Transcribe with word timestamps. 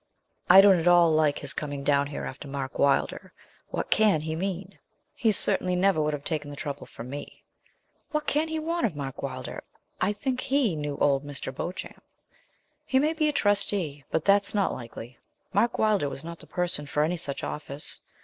I 0.49 0.61
don't 0.61 0.79
at 0.79 0.87
all 0.87 1.11
like 1.11 1.37
his 1.37 1.53
coming 1.53 1.83
down 1.83 2.07
here 2.07 2.25
after 2.25 2.47
Mark 2.47 2.79
Wylder; 2.79 3.33
what 3.67 3.91
can 3.91 4.21
he 4.21 4.35
mean? 4.35 4.79
He 5.13 5.31
certainly 5.31 5.75
never 5.75 6.01
would 6.01 6.13
have 6.13 6.23
taken 6.23 6.49
the 6.49 6.55
trouble 6.55 6.87
for 6.87 7.03
me. 7.03 7.43
What 8.09 8.25
can 8.25 8.47
he 8.47 8.57
want 8.57 8.87
of 8.87 8.95
Mark 8.95 9.21
Wylder? 9.21 9.63
I 10.01 10.11
think 10.11 10.39
he 10.41 10.75
knew 10.75 10.97
old 10.97 11.23
Mr. 11.23 11.53
Beauchamp. 11.55 12.01
He 12.83 12.97
may 12.97 13.13
be 13.13 13.27
a 13.29 13.31
trustee, 13.31 14.03
but 14.09 14.25
that's 14.25 14.55
not 14.55 14.73
likely; 14.73 15.19
Mark 15.53 15.77
Wylder 15.77 16.09
was 16.09 16.23
not 16.25 16.39
the 16.39 16.47
person 16.47 16.87
for 16.87 17.03
any 17.03 17.15
such 17.15 17.43
office. 17.43 18.01